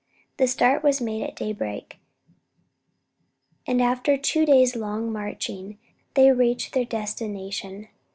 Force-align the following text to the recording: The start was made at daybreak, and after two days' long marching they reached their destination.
The 0.37 0.47
start 0.47 0.81
was 0.83 0.99
made 0.99 1.21
at 1.21 1.35
daybreak, 1.35 1.99
and 3.67 3.79
after 3.79 4.17
two 4.17 4.47
days' 4.47 4.75
long 4.75 5.13
marching 5.13 5.77
they 6.15 6.31
reached 6.31 6.73
their 6.73 6.85
destination. 6.85 7.87